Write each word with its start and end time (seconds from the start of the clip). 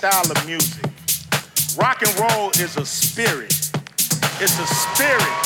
style 0.00 0.30
of 0.32 0.46
music. 0.46 0.82
Rock 1.78 2.00
and 2.00 2.18
roll 2.18 2.48
is 2.52 2.78
a 2.78 2.86
spirit. 2.86 3.52
It's 4.40 4.58
a 4.58 4.66
spirit. 4.66 5.36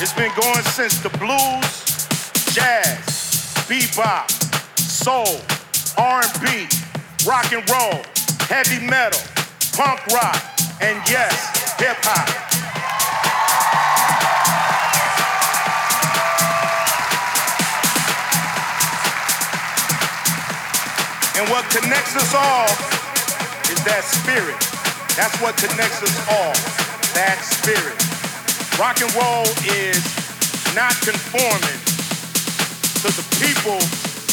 It's 0.00 0.14
been 0.14 0.32
going 0.40 0.64
since 0.64 0.98
the 1.00 1.10
blues, 1.18 2.48
jazz, 2.54 2.98
bebop, 3.68 4.30
soul, 4.78 5.36
R&B, 5.98 6.66
rock 7.28 7.52
and 7.52 7.68
roll, 7.68 8.02
heavy 8.48 8.86
metal, 8.86 9.20
punk 9.76 10.06
rock, 10.06 10.42
and 10.80 10.96
yes, 11.10 11.78
hip 11.78 11.98
hop. 12.00 12.45
Connects 21.82 22.16
us 22.16 22.32
all 22.32 22.64
is 23.68 23.76
that 23.84 24.00
spirit. 24.00 24.56
That's 25.12 25.36
what 25.44 25.60
connects 25.60 26.00
us 26.00 26.16
all. 26.32 26.56
That 27.12 27.36
spirit. 27.44 28.00
Rock 28.80 29.04
and 29.04 29.12
roll 29.12 29.44
is 29.76 30.00
not 30.72 30.96
conforming 31.04 31.80
to 33.04 33.08
the 33.12 33.24
people 33.36 33.76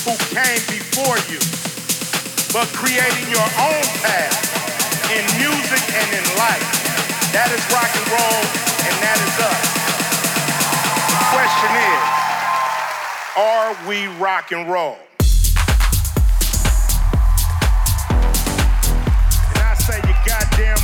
who 0.08 0.16
came 0.32 0.64
before 0.72 1.20
you, 1.28 1.40
but 2.56 2.72
creating 2.72 3.28
your 3.28 3.50
own 3.60 3.84
path 4.00 4.40
in 5.12 5.24
music 5.36 5.84
and 6.00 6.10
in 6.16 6.26
life. 6.40 6.64
That 7.36 7.52
is 7.52 7.64
rock 7.76 7.92
and 7.92 8.08
roll, 8.08 8.40
and 8.88 8.96
that 9.04 9.20
is 9.20 9.36
us. 9.44 9.64
The 11.12 11.20
question 11.36 11.72
is, 11.92 12.04
are 13.36 13.72
we 13.84 14.08
rock 14.16 14.56
and 14.56 14.64
roll? 14.72 14.96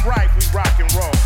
Right, 0.10 0.30
we 0.36 0.58
rock 0.58 0.80
and 0.80 0.92
roll. 0.94 1.19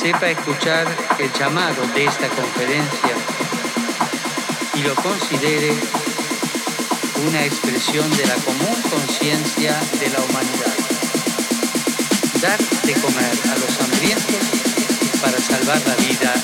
Sepa 0.00 0.28
escuchar 0.28 0.86
el 1.18 1.32
llamado 1.32 1.86
de 1.94 2.04
esta 2.04 2.28
conferencia 2.28 3.14
y 4.74 4.82
lo 4.82 4.94
considere 4.96 5.72
una 7.26 7.44
expresión 7.44 8.08
de 8.16 8.26
la 8.26 8.34
común 8.34 8.76
conciencia 8.90 9.80
de 10.00 10.10
la 10.10 10.18
humanidad. 10.20 10.74
Dar 12.42 12.58
de 12.58 12.92
comer 13.00 13.32
a 13.52 13.58
los 13.58 13.80
hambrientos 13.80 15.20
para 15.22 15.38
salvar 15.38 15.80
la 15.86 15.94
vida 15.94 16.34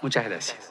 Muchas 0.00 0.24
gracias. 0.24 0.67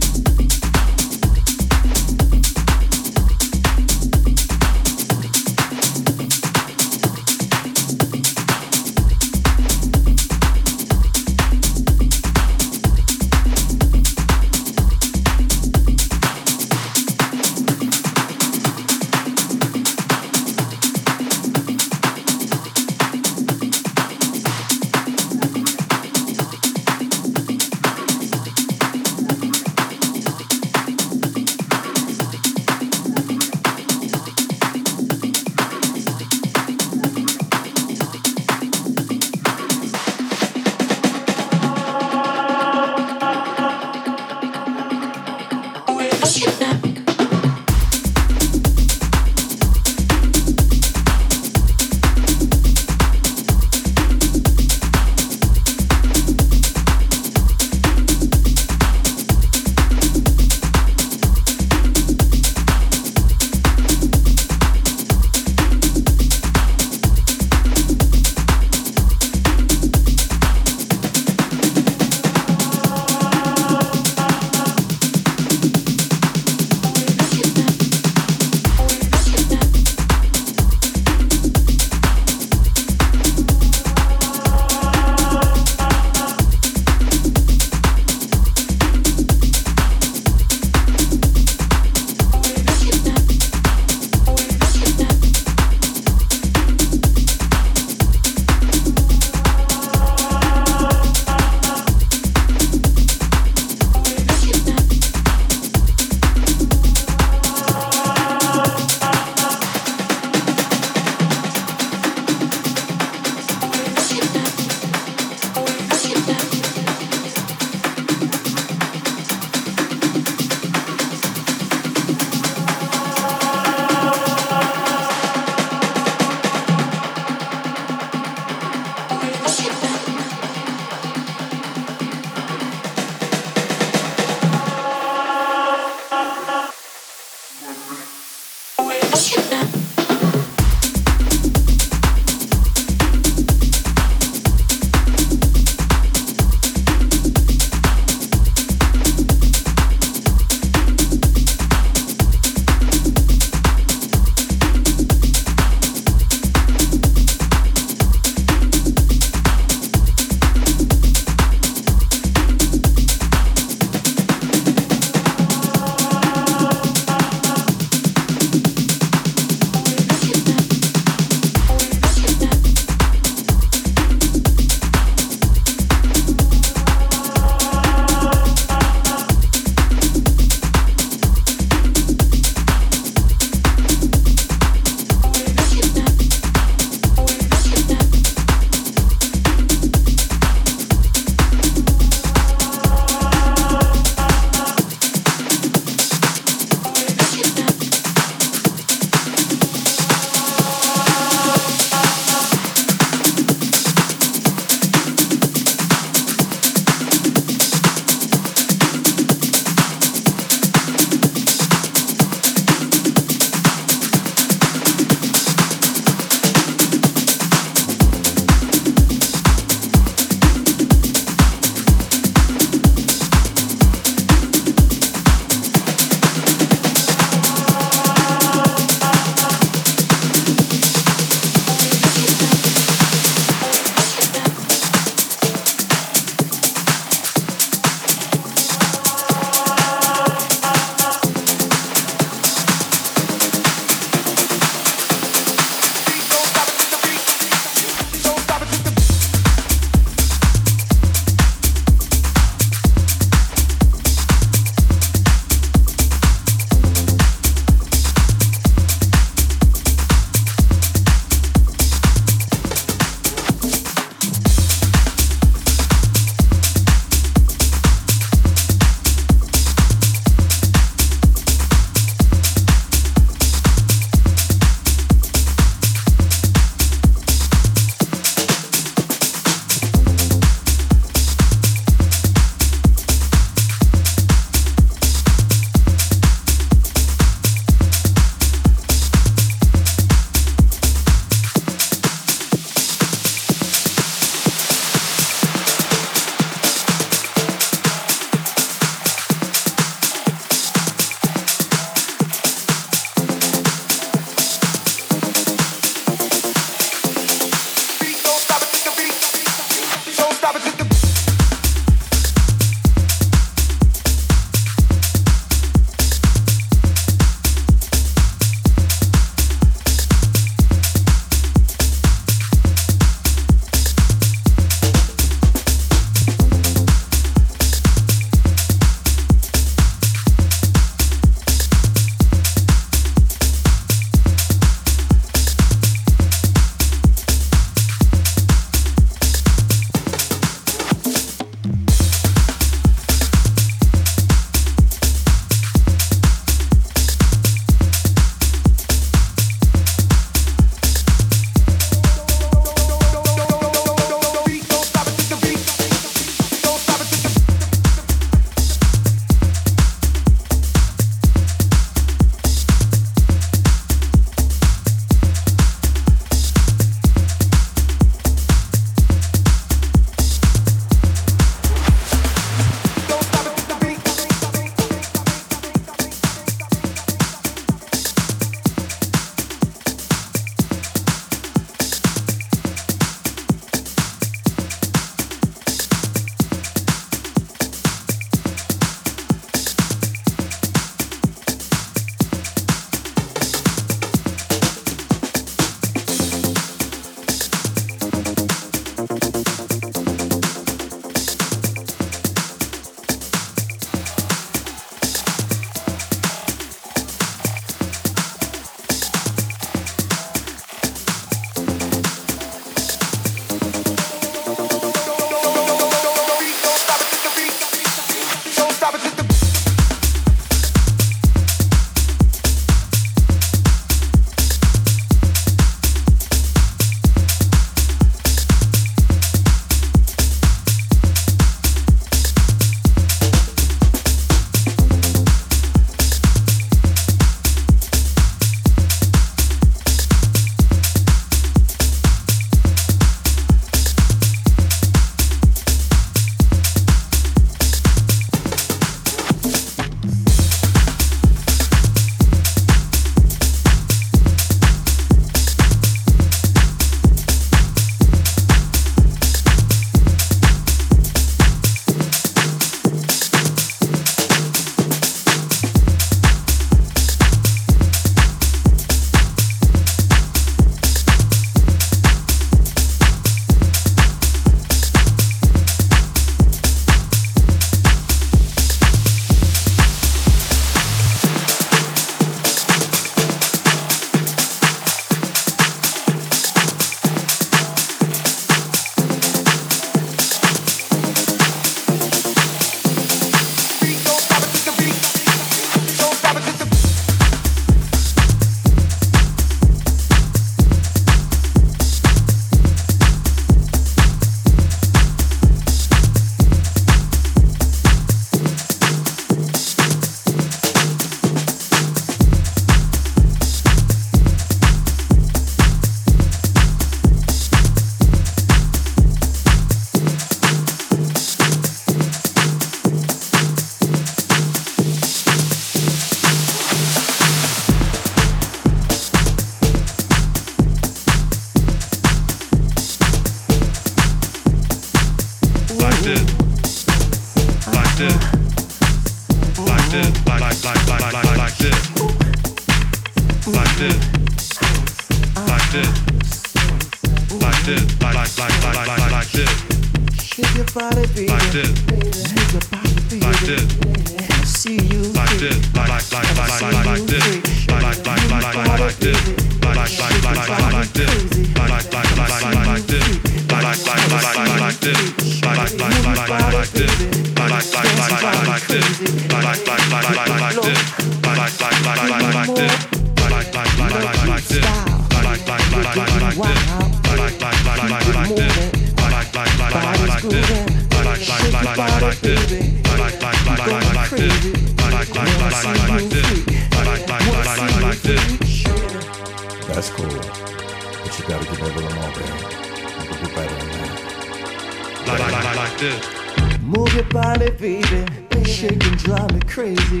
Move 596.62 596.94
your 596.94 597.04
body, 597.04 597.50
baby. 597.50 598.06
Shake 598.46 598.82
and 598.86 598.96
drive 598.98 599.34
me 599.34 599.40
crazy. 599.40 600.00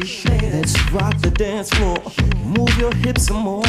Let's 0.50 0.90
rock 0.92 1.14
the 1.20 1.30
dance 1.30 1.68
floor. 1.70 1.98
Move 2.42 2.74
your 2.78 2.94
hips 2.94 3.26
some 3.26 3.42
more. 3.42 3.64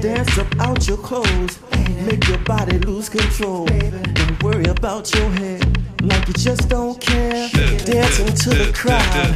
Dance 0.00 0.38
up 0.38 0.60
out 0.60 0.86
your 0.86 0.98
clothes. 0.98 1.58
Make 2.06 2.28
your 2.28 2.38
body 2.38 2.78
lose 2.78 3.08
control. 3.08 3.66
Don't 3.66 4.42
worry 4.44 4.66
about 4.66 5.12
your 5.14 5.28
head. 5.30 5.66
Like 6.02 6.28
you 6.28 6.34
just 6.34 6.68
don't 6.68 7.00
care. 7.00 7.48
Dancing 7.84 8.32
to 8.32 8.50
the 8.50 8.72
crowd. 8.72 9.34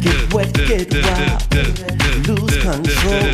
Get 0.00 0.32
wet, 0.32 0.52
get 0.54 0.92
wild. 1.04 1.44
Lose 2.26 2.56
control. 2.62 3.30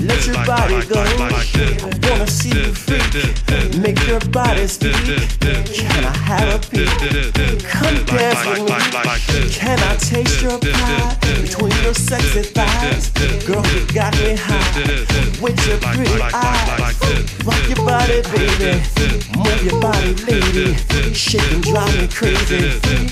Let 0.00 0.26
your 0.26 0.44
body 0.46 0.84
go. 0.86 1.02
I 1.02 2.08
wanna 2.08 2.26
see 2.26 2.50
you 2.50 2.72
freak. 2.72 3.04
Make 3.78 4.06
your 4.06 4.20
body 4.30 4.66
speak. 4.66 4.94
Can 5.40 6.04
I 6.04 6.16
have 6.16 6.54
a 6.54 6.70
peek? 6.70 7.15
Move 19.36 19.64
your 19.64 19.80
body, 19.80 20.14
lady. 20.26 20.74
Shake 21.14 21.52
and 21.52 21.62
drive 21.62 21.98
me 21.98 22.08
crazy. 22.08 23.05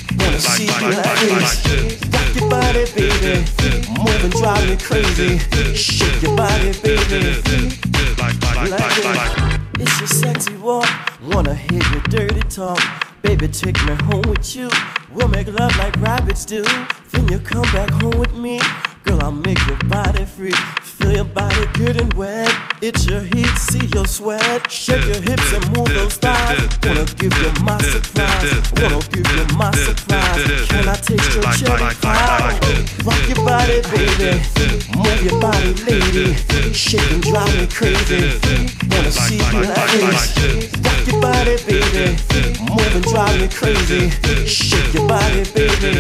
baby. 43.95 44.47
Shake 44.47 44.95
your 44.95 45.09
body, 45.09 45.45
baby. 45.55 45.93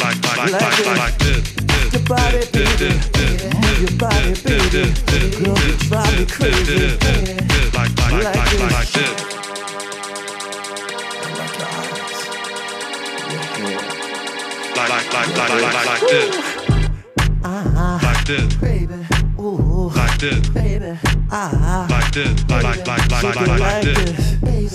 Like, 0.00 0.18
like, 0.24 0.52
like, 0.52 0.86
like, 0.96 1.18
this. 1.18 1.44
Your 1.92 2.02
body, 2.08 2.40
baby. 2.52 2.88
Move 3.60 3.80
your 3.84 3.94
body, 3.98 4.32
baby. 4.44 4.84
Girl, 5.38 5.58
you 5.66 5.76
drive 5.88 6.18
me 6.18 6.24
crazy. 6.26 6.96
Like, 7.74 7.92
like, 7.98 8.12
like, 8.12 8.24
like, 8.24 8.70
like 8.72 8.92
this. 8.92 9.12
Like, 14.76 14.90
like, 14.90 15.12
like, 15.12 15.28
like, 15.36 15.50
like, 15.62 15.86
like 15.86 16.00
this. 16.00 16.34
Uh-huh. 17.44 17.98
Like 18.02 18.24
this. 18.26 18.54
Baby 18.56 19.03
this, 20.24 20.48
baby. 20.48 20.98
Ah, 21.30 21.86
like 21.90 22.12
this, 22.12 22.48
like 22.48 22.64
like 22.64 22.86
like 22.86 23.12
like 23.12 23.36
like 23.36 23.60
like 23.60 23.84
this, 23.84 24.34
baby. 24.36 24.68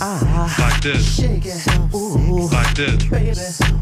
Ah, 0.00 0.56
like 0.58 0.82
this, 0.82 1.16
shake 1.16 1.46
it, 1.46 1.94
ooh, 1.94 2.48
like 2.50 2.74
this, 2.74 3.04
baby. 3.06 3.30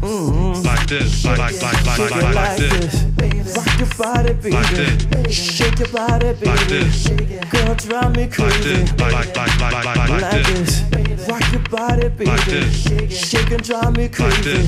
Ooh, 0.05 0.53
like 0.61 0.87
this, 0.87 1.25
like 1.25 1.37
like 1.39 1.61
like 1.61 1.85
like 1.85 2.11
like 2.11 2.35
like 2.35 2.57
this, 2.57 3.03
baby. 3.17 3.41
Rock 3.55 3.79
your 3.79 3.89
body, 3.97 4.33
baby. 4.33 4.51
Like 4.51 4.69
this, 4.69 5.33
shake 5.33 5.79
your 5.79 5.87
body, 5.89 6.33
baby. 6.33 6.45
Like 6.45 6.67
this, 6.67 7.07
girl, 7.49 7.75
drive 7.75 8.15
me 8.15 8.27
crazy. 8.27 8.45
Like 8.45 8.63
this, 8.63 8.99
like 8.99 9.35
like 9.35 9.59
like 9.59 9.85
like 9.85 9.95
like 9.95 10.21
like 10.21 10.45
this. 10.45 10.83
Rock 11.27 11.51
your 11.51 11.61
body, 11.71 12.09
baby. 12.09 12.25
Like 12.25 12.45
this, 12.45 13.29
shake 13.29 13.51
and 13.51 13.63
drive 13.63 13.97
me 13.97 14.09
crazy. 14.09 14.61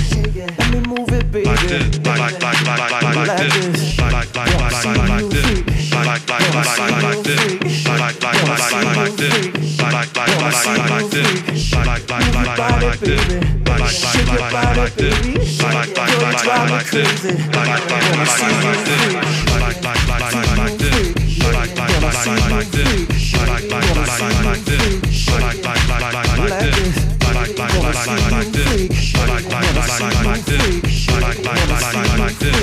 Let 0.58 0.72
me 0.74 0.80
move 0.82 1.10
it, 1.10 1.32
baby. 1.32 1.46
Like 1.46 1.68
this, 1.68 2.00
like 2.00 2.42
like 2.42 2.42
like 2.42 2.62
like 2.66 3.02
like 3.04 3.28
like 3.28 3.54
this, 3.54 4.00
like 4.00 4.14
like 4.14 4.36
like 4.36 4.86
like 4.86 5.10
like 5.10 5.30
this 5.30 5.77
like 32.28 32.40
this. 32.40 32.57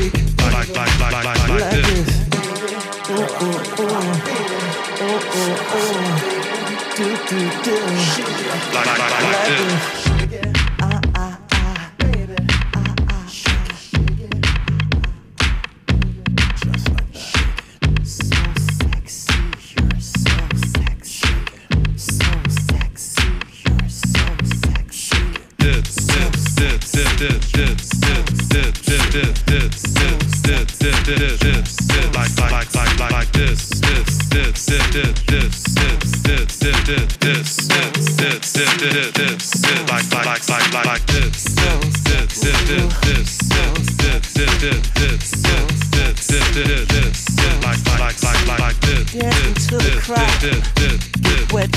this, 31.04 31.38
this, 31.38 31.76
this, 31.76 32.16
like, 32.16 32.32
like, 32.40 32.74
like, 32.74 32.98
like, 32.98 33.10
like 33.10 33.32
this, 33.32 33.68
this, 33.68 34.18
this, 34.30 34.64
this, 34.64 34.88
this, 34.90 35.12
this, 35.26 35.74
this, 35.74 36.22
this, 36.22 36.56
this, 36.56 36.80
this, 36.80 37.18
this, 37.18 38.16
this, 38.16 38.52
this, 38.52 38.72
this, 38.80 39.12
this, 39.12 39.64
like, 39.90 40.08
like, 40.12 40.24
like, 40.24 40.48
like, 40.48 40.72
like, 40.72 40.86
like 40.86 41.06
this, 41.06 41.44
this, 41.44 42.00
this, 42.04 42.40
this, 42.40 42.58
this, 42.64 42.88
this, 43.00 43.36
this, 43.36 43.92
this, 44.00 44.24
this, 44.34 44.80
this, 44.94 45.28
this, 45.42 45.90
this, 45.90 46.24
this, 46.24 46.52
this, 46.54 46.88
this, 46.88 47.18
like, 47.62 47.84
like, 47.84 48.00
like, 48.00 48.22
like, 48.22 48.48
like, 48.48 48.60
like 48.60 48.80
this, 48.80 49.12
this, 49.12 49.68
this, 49.68 50.08
this, 50.24 50.64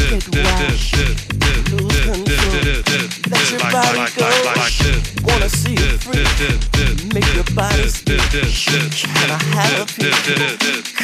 this, 0.07 0.23
this, 0.23 0.47
wanna 5.23 5.49
see 5.49 5.73
you 5.73 5.97
free 5.97 6.76
make 7.19 7.33
your 7.33 7.43
body. 7.55 7.81
And 7.81 9.31
I 9.31 9.39
have 9.53 9.81
a 9.81 9.85
few. 9.87 10.96